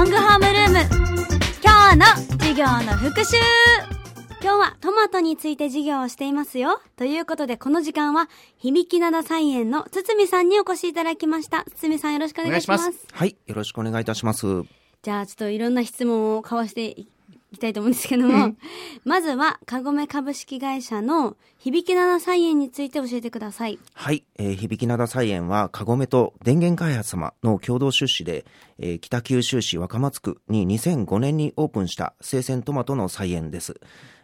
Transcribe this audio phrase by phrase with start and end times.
[0.00, 0.78] ロングホームルーム
[1.62, 2.06] 今日の
[2.38, 3.36] 授業の復習
[4.42, 6.80] 今日はトマトについて授業をしていますよ。
[6.96, 11.66] ということで、この時間は、響きなな菜園の堤さんにお越しいただきました。
[11.76, 12.86] 堤さんよろしくお願いします。
[12.86, 14.46] ますはい、よろしくお願いいたします。
[15.02, 17.06] じゃあ、ちょっといろんな質問を交わしてい
[17.50, 18.54] きたいと思うんですけども、
[19.04, 23.78] まずは、かごめ株式会社の響きなな菜園について教えてください。
[23.94, 28.44] はい、えー、響きなな菜園は、かごめと電源開発様の共同出資で、
[28.78, 33.80] えー、北九州市若松区に2005年にオープンした生鮮トマトの菜園です。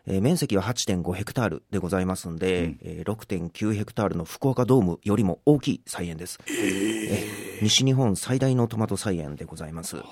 [0.07, 6.39] えー、面積は8.5ヘクタールでございますんで、うん、えー、6.9ヘクタールの福岡ドームよりも大きい菜園です。
[6.47, 9.97] えー、えー、西日本最大のトマト菜園でございます。
[9.97, 10.03] は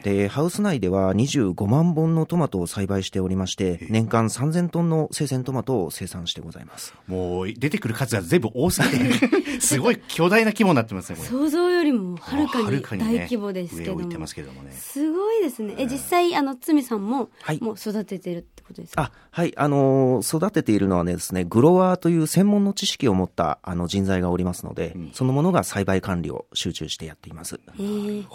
[0.00, 6.94] い、で、ハウス内では25万本のトマトを栽培しておりまして、年間3000トンの生鮮トマトを生産してございます。
[7.06, 12.48] もう出てくる数が全部多すぎて、 すごい巨大な規模になってますね、想像よりもはる
[12.80, 14.06] かに大規模ですけども。
[14.06, 14.72] ね、ますけどもね。
[14.72, 15.74] すごいですね。
[15.78, 19.02] え、実際、あの、つさんも、はい、もう育ててるってことですか？
[19.02, 27.60] あ、はい、あの育てているのはですね、グロワーという専門の知識を持ったあの人材がおりますので、うん、そのものが栽培管理を集中してやっています。
[27.78, 28.26] へい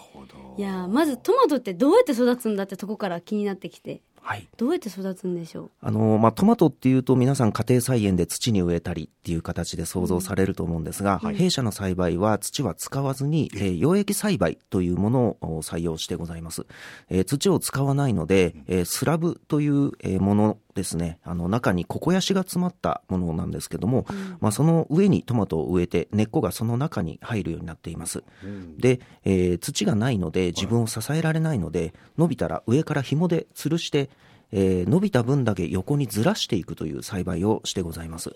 [0.57, 4.02] やまずトマトってどうやって育つんだってとこから気になってきて。
[4.23, 5.69] はい、どうやって育つんでしょう？
[5.81, 16.67] あの、まあ、トマトっていうと皆さん家庭菜園で土に植えたりっていう形で想像されると思うんですが、うん、弊社の栽培は土は使わずに、えー、溶液栽培というものを採用してございます。
[17.09, 28.23] えー、土を使わないので、えー、スラブという、えものですね、あの中にココヤシが詰まったものなんですけども、うん、まあ、その上にトマトを植えて根っこがその中に入るようになっています。
[28.44, 34.09] うん、で、えー、土がないので自分を支えられないので、伸びたら上から紐で吊るして、
[34.53, 38.36] えー、伸びた分だけ横にずらしていくという栽培をしてございます。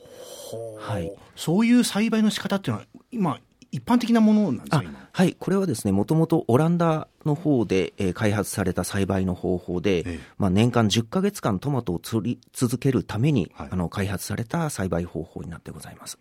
[0.79, 1.11] はい。
[1.35, 3.39] そういう栽培の仕方っていうのは、今、
[3.71, 4.83] 一般的なものなんですか？
[5.15, 16.19] はい、これはですね、もともとオランダの方で、えー、開発された栽培の方法で、ええ、まあ、年間10か月間トマトを釣り続けるために、はい、あの開発された栽培方法になってございます。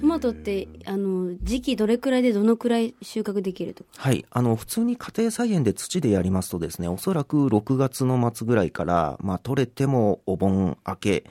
[0.00, 11.24] トマトってあの時期どれくらいでどのくらい収穫できるとはいあの普通に家庭菜園で土でやりますとですねおそらく6月の末ぐらいから、まあ、取れてもお盆明け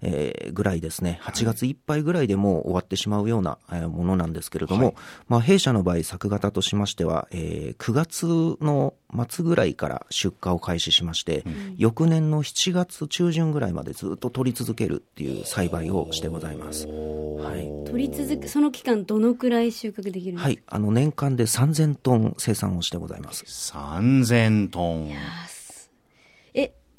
[0.00, 4.94] えー、ぐらいですね、8月いっぱいぐらいでもう終わってしまうような、えー、ものなんですけれども、はい、
[5.28, 8.26] まあ、弊社の場合、作型としましては、えー、9月
[8.64, 8.94] の
[9.28, 16.86] 末ぐらいから出荷を開始しまして、うん、翌年の7月中旬ぐらいまでずっと取り続けるっていう栽培をしてございます。
[16.86, 17.90] はい。
[17.90, 20.42] 取り続け、その期間どのくらい収穫できるんですか？
[20.42, 20.58] はい。
[20.66, 23.44] あの、年間で3000トン生産をしてございます。
[23.46, 25.10] 3000トン。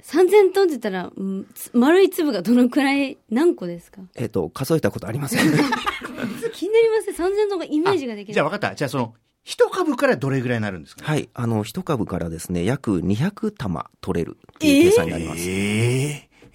[0.04, 4.02] 3000トンって言ったら、うん、丸い粒がどのくらい、何個ですか？
[4.16, 5.40] えっ、と、数えたことありません。
[6.54, 7.46] 気になりますね。
[7.46, 8.34] 3000トンがイメージができる。
[8.34, 8.76] じゃあ分かった。
[8.76, 11.30] じゃあその、一株からどれぐらいになるんですか、はい。
[11.34, 15.42] あの、一株からですね、約200玉取れるっていう計算になります。
[15.42, 16.50] えー、えー、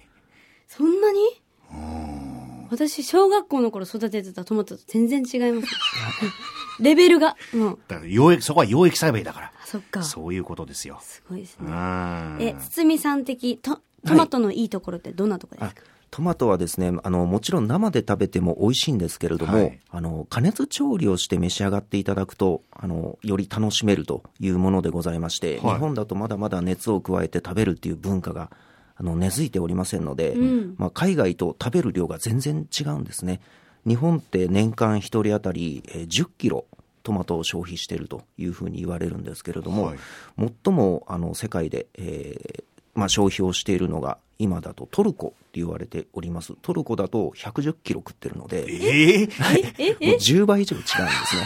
[0.67, 1.19] そんなに？
[2.69, 5.67] 私、小学校の頃育ててたトマトと全然違います。
[6.79, 7.35] レベルが。
[7.53, 7.79] もう。
[7.87, 9.51] だから、溶液、そこは溶液栽培だから。
[9.65, 10.03] そっか。
[10.03, 10.99] そういうことですよ。
[11.01, 11.71] すごいですね。
[12.39, 28.49] え、堤さん的ト、トマトのいいところってどんなところですか、はいトマトはですね、あの、もちろん生で食べても美味しいんですけれども、はい、あの、加熱調理をして召し上がっていただくと、あの、より楽しめるというものでございまして、はい、日本だとまだまだ熱を加えて食べるっていう文化が、
[28.95, 33.41] あの、根付いておりませんので、うん、まあ、海外と食べる量が全然違うんですね。
[33.85, 36.65] 日本って年間1人当たり10キロ
[37.03, 39.97] トマトを消費しているというふうに言われるんですけれども、はい、
[40.65, 42.63] 最もあの世界で、えー
[42.95, 46.53] まあ、消費をしているのが今だとトルコって言われております。
[46.61, 50.99] トルコだと110キロ食ってるので、えー、え？10倍以上違うんです
[51.35, 51.45] ね。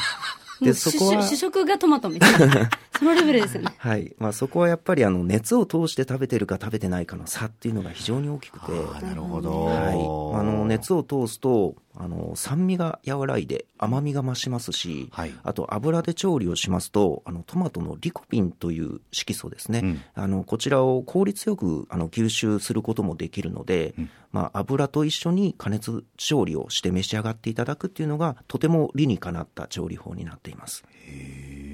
[0.62, 3.74] でそこは主食がトマトみたいな そのレベルですよね。
[3.78, 4.14] はい。
[4.18, 8.72] まあそこはやっぱりあの熱を通して食べてるか食べてないかの差っていうのが非常に大きくて。
[9.02, 9.66] なるほど。
[9.66, 10.40] はい。
[10.40, 30.86] あの熱を通すと、あの酸味が和らいで甘みが増しますし、はい、あと油で調理をしますとあのトマトのリコピンという色素ですね、うん、あのこちらを効率よくあの吸収することもできるので、うん、まあ、油と一緒に加熱調理をして召し上がっていただくっていうのがとても理にかなった調理法になっています。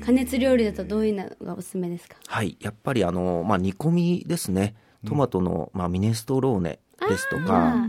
[0.06, 2.16] 加熱料理だとどういうのがおすすめですか？
[2.28, 4.76] はいやっぱりあの、まあ、煮込みですね
[5.08, 7.88] トマトの、まあ、ミネストローネですとか、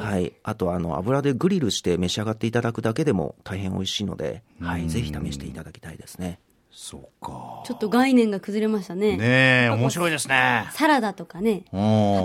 [0.00, 6.40] はい、あとあの油でグリルして召し上がっていただくだけでも大変美味しいので、はい、ぜひ試していただきたいですね。
[6.70, 7.62] そうか。
[7.64, 9.16] ちょっと概念が崩れましたね。
[9.16, 10.68] ねえ、面白いですね。
[10.72, 11.70] サラダとかね、カ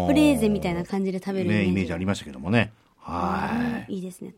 [0.07, 2.74] プレーゼみたいな感じで食べるイメージありましたけどもね。
[2.98, 3.96] はい。
[3.96, 4.34] いいですね。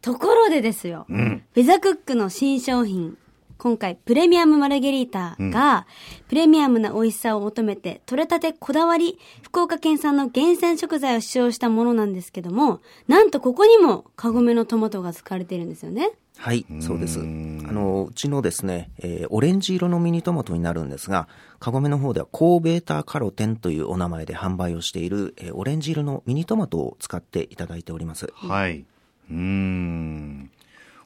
[0.00, 3.16] ところでですよ、うん、ピザクックの新商品、
[3.60, 5.86] 今回プレミアムマルゲリータが、
[6.28, 16.10] プレミアムな美味しさを求めて、取れたてこだわり、福岡県産の厳選食材を使用したものなんですけども、なんとここにもカゴメのトマトが使われているんですよね。
[16.38, 17.20] はい、そうです。
[17.20, 21.28] あの、うちのですね、えー、オレンジ色のミニトマトになるんですが、
[21.58, 28.32] カゴメの方では高ベータカロテンというお名前で販売をしている、えー、オレンジ色のミニトマトを使っていただいております。
[28.34, 28.86] はい。
[29.30, 30.50] うん。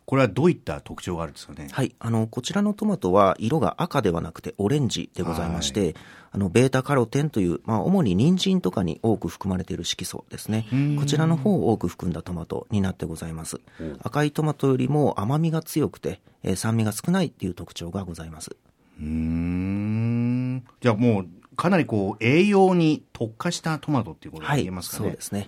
[0.06, 1.68] これはどういった特徴があるんですかね？
[1.72, 1.94] はい。
[1.98, 5.94] あの、こちらのトマトは色が赤ではなくてオレンジでございまして、はい、
[6.32, 10.66] あの、ベータカロテンという、まあ、主に人参とかに多く含まれている色素ですね。
[10.98, 13.60] こちらの方を多く含んだトマトになってございます。
[14.02, 18.54] 赤いトマトよりも甘みが強くて、えー、酸味が少ないっていう特徴がございます。
[19.00, 20.64] うん。
[20.82, 21.26] じゃあもう、
[21.56, 25.06] かなりこう、栄養に特化したトマトっていうことが言えますかね？
[25.06, 25.46] はい、そうですね。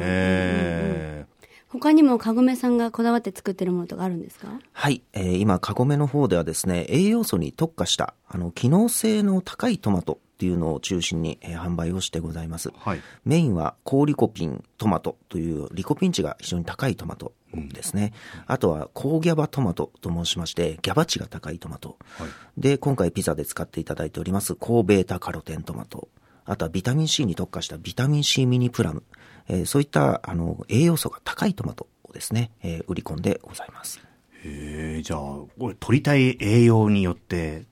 [0.00, 1.37] えー
[1.70, 4.48] 他にもカゴメさんがこだわって作ってるものとかあるんですか？
[4.72, 26.08] はい、えー、今カゴメの方ではですね栄養素に特化したあの機能性の高いトマトっていうのを中心に、えー、販売をしてございます、はい、メインは高リコピントマトというリコピン値が非常に高いトマトですね、うん、あとは高ギャバトマトと申しましてギャバ値が高いトマト、はい、で今回ピザで使っていただいております高ベータカロテントマト。
[26.50, 29.02] あとはビタミン C に特化したビタミン C ミニプラム
[29.48, 34.00] えー、そういったあの栄養素が高いトマトをですね、えー、売り込んでございます。
[34.44, 35.18] へえ、じゃあ、
[35.58, 37.64] これ取りたい栄養によって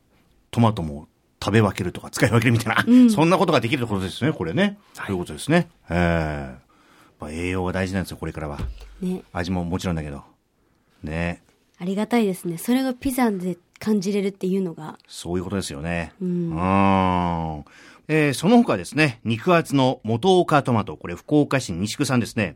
[0.51, 1.09] トマトも
[1.43, 4.79] 食べ分けるとか使い分けるみたいな、うん、そんなことができるってことですね、これね。
[4.97, 5.69] はい、そういうことですね。
[5.91, 6.67] ええ
[7.31, 8.59] 栄養が大事なんですよ、これからは。
[9.01, 9.23] ね。
[9.33, 10.23] 味ももちろんだけど。
[11.03, 11.43] ね。
[11.79, 12.59] ありがたいですね。
[12.59, 14.99] それがピザで感じれるっていうのが。
[15.07, 16.13] そういうことですよね。
[16.21, 16.29] うん。
[16.29, 17.65] うん
[18.09, 22.55] えー、その他ですね、肉厚の元岡トマト、これ福岡市西区産ですね。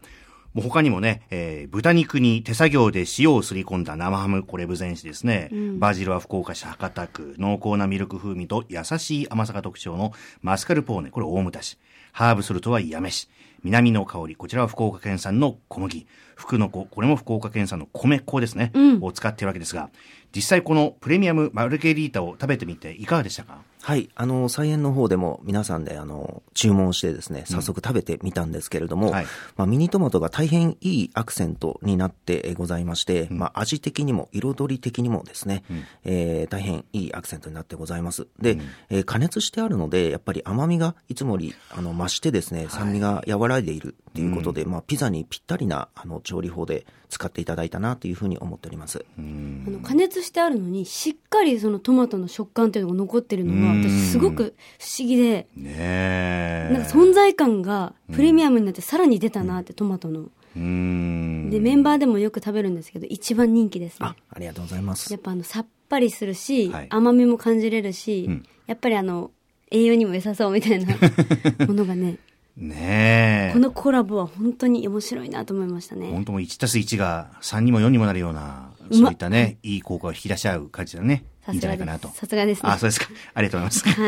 [0.55, 10.13] もう他にもね、えー、豚肉に手作業で塩をすり込んだ生ハム、これ無前市ですね、うん、バジルは福岡市博多区、濃厚なミルク風味と優しい甘さが特徴の
[10.43, 11.79] マスカルポーネ、これ大牟田市。
[12.13, 13.29] ハーブソルトは八女市。
[13.63, 16.07] 南の香り、こちらは福岡県産の小麦。
[16.35, 19.91] 福の子、これも福岡県産の米粉ですね、うん、を使っているわけですが、
[20.35, 23.59] 実際このプレミアムマルゲリータを食べてみていかがでしたか？
[23.83, 38.27] はい、あの、菜園の方でも皆さんで、あの、注文してですね、早速食べてみたんですけれども、うんはい、まあ、ミニトマトが大変いいアクセントになってございまして、うん、まあ、味的にも彩り的にもですね、うん、えー、大変いいアクセントになってございます。
[38.39, 38.61] で、うん、
[38.91, 49.07] えー、加熱してあるので、やっぱり甘みがいつもより、あの、増してですね、酸味が和らいでいるということで、はい、まあ、ピザにぴったりな、あの、調理法で使っていただいたなというふうに思っております。
[49.19, 60.29] あの、加熱してあるのに、しっかりそのトマトの食感っていうのが残ってるのが、私すごく不思議で、ねなんか存在感がプレミアムになってさらに出たなって、トマトの。
[60.55, 64.09] で、メンバーでもよく食べるんですけど、一番人気ですね。
[64.09, 65.13] あ、ありがとうございます。
[65.13, 69.31] やっぱあの、さっぱりするし、はい、甘みも感じれるし、うん、やっぱりあの、
[69.71, 70.97] 栄養にも良さそうみたいな
[71.67, 72.19] ものがね、
[72.61, 76.11] ねこのコラボは本当に面白いなと思いましたね。
[76.11, 81.25] 本当も1たす1が3にも4にもなるような、そういったね、いい効果を引き出し合う感じだね。
[81.49, 82.09] いいんじゃないかなと。
[82.09, 83.07] さすがです、ね、あ、そうですか。
[83.35, 84.01] ありがとうございます。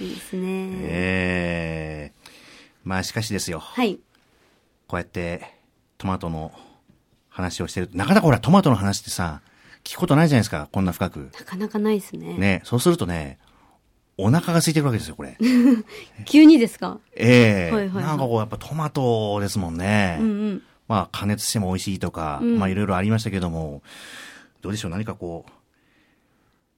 [0.02, 0.68] いいですね。
[0.82, 2.30] ええー、
[2.84, 3.58] まあしかしですよ。
[3.58, 4.00] はい。
[4.88, 5.54] こうやって
[5.98, 6.52] トマトの
[7.28, 9.42] 話をしてると、なかなかほらトマトの話ってさ、
[9.84, 11.30] 聞くことないじゃないですか、こんな深く。
[11.38, 12.34] なかなかないですね。
[12.34, 13.38] ね、そうするとね、
[14.22, 15.36] お腹が空いてるわけですよ、これ。
[16.26, 16.98] 急にですか？
[17.16, 20.18] ええーはいはいはい、なんかこう、やっぱトマトですもんね。
[20.20, 23.82] うんうん、まあ、加熱しても美味しいとか、うん、まあ、いろいろありましたけども、
[24.62, 25.50] どうでしょう、何かこう、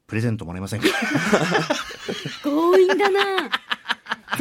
[0.06, 0.86] プレゼントもらえませんか？
[2.42, 3.20] 強引だな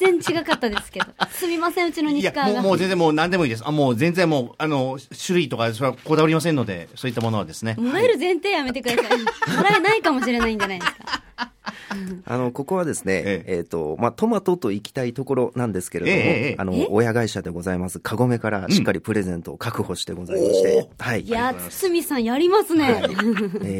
[0.00, 1.06] 全然違かったですけど。
[1.30, 2.54] すみません、うちの西川が。
[2.54, 3.62] もうもう全然もう何でもいいです。
[3.64, 7.76] あ、もう全然もう、あの、種類とか、それはこだわりませんので、そういったものはですね。
[7.78, 9.18] もらえる前提やめてください。
[9.18, 11.22] もらえないかもしれないんじゃないですか。
[12.24, 13.56] あの、ここはですね、ええ。
[13.58, 21.22] えー、と、まあ、トマトと行きたいところなんですけれども、えあの、親会社でございます、カゴメからしっかりプレゼントを確保してございまして、うん、はい。
[21.22, 22.92] いや、堤さんやりますね。
[22.92, 23.06] はい、え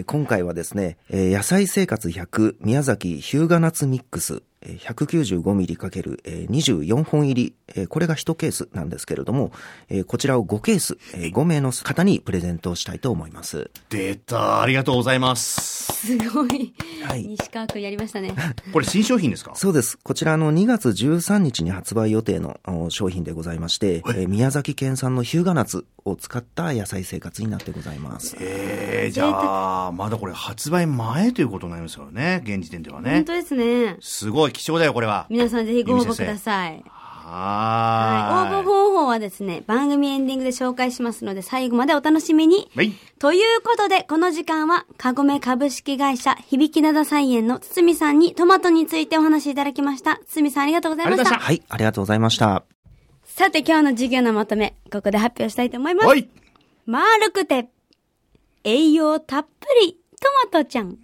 [0.00, 9.52] ー、今回はですね、えー、野菜生活100宮崎日向夏ミックス、195ミリかける24本入り、これが1ケースなんですけれども、
[10.06, 13.70] こちらを5ケース、5名の方にプレゼントしたいと思います。
[13.88, 15.92] 出た、ありがとうございます。
[16.06, 16.74] すごい。
[17.04, 17.22] はい。
[17.24, 18.34] 西川君やりましたね。
[18.72, 19.52] これ新商品ですか？
[19.54, 19.98] そうです。
[20.02, 22.58] こちらの2月13日に発売予定の
[22.90, 28.36] 商品でございまして、宮崎県産の日向夏を使った野菜生活になってございます。
[28.40, 33.10] ええー、じゃあ、まだこれ発売前ということになりますからね、現時点ではね。
[33.12, 33.96] 本当ですね。
[34.00, 35.26] すごい貴重だよ、これは。
[35.28, 36.84] 皆さんぜひご応募ください。
[37.30, 38.56] はい。
[38.56, 42.70] 応募方法はですね、番組エンディングで紹介しますので、最後までお楽しみに。
[42.74, 42.92] はい。
[43.18, 50.20] ということで、この時間は、かごめ株式会社、響き灘菜園の堤さんにトマトについてお話しいただきました。
[50.26, 51.38] 堤さんありがとうございました。
[51.38, 52.64] はい、ありがとうございました。
[53.24, 56.06] さて、今日の授業のまとめ、ここで発表したいと思います。
[56.06, 56.28] はい。
[56.86, 57.68] 丸くて、
[58.64, 60.96] 栄養たっぷり、トマトちゃん。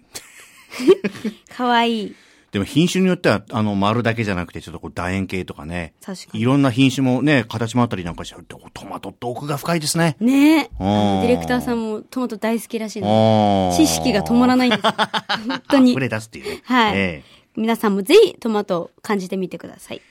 [1.55, 2.15] かわいい。
[2.55, 5.93] でも品種によっては、あの、丸だけじゃなくて、ちょっとこう、楕円形とかね。
[6.01, 10.15] 確かにいろんな品種もね、形もあったりなんかして、トマトって奥が深いですね。
[10.21, 10.69] ねえ。
[10.79, 14.83] ディレクターさんもトマト大好きらしいので、知知識が止まらないんです。
[15.49, 15.99] 本当に溢。
[15.99, 16.61] れ出すっていうね。
[16.63, 20.01] はい、ええ皆さんもぜひトマトを感じてみてください。